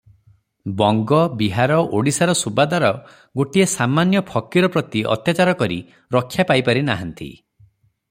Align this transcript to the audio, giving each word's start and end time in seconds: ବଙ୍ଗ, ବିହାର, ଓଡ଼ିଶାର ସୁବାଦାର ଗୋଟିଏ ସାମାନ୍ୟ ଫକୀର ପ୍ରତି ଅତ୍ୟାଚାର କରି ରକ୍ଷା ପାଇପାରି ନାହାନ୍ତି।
ବଙ୍ଗ, 0.77 1.19
ବିହାର, 1.41 1.77
ଓଡ଼ିଶାର 1.97 2.35
ସୁବାଦାର 2.39 2.91
ଗୋଟିଏ 3.41 3.69
ସାମାନ୍ୟ 3.77 4.25
ଫକୀର 4.33 4.73
ପ୍ରତି 4.77 5.07
ଅତ୍ୟାଚାର 5.17 5.57
କରି 5.63 5.81
ରକ୍ଷା 6.19 6.49
ପାଇପାରି 6.53 6.87
ନାହାନ୍ତି। 6.93 7.33